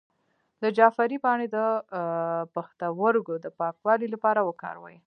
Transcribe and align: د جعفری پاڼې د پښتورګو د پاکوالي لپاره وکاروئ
د 0.61 0.63
جعفری 0.77 1.17
پاڼې 1.25 1.47
د 1.55 1.57
پښتورګو 2.53 3.35
د 3.39 3.45
پاکوالي 3.59 4.07
لپاره 4.13 4.39
وکاروئ 4.49 4.97